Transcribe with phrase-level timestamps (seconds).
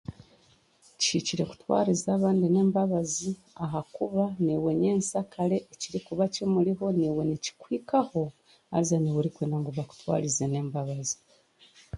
[0.99, 3.29] Kihikire kutwariza abandi n'embabazi
[3.65, 4.23] ahakuba
[4.81, 8.21] nyensakare ekirikuba kimuriho naiwe nikikuhikaho
[8.71, 11.17] haza naiwe orenda bakutwarize n'embabazi